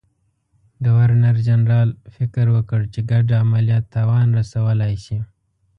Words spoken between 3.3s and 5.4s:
عملیات تاوان رسولای شي.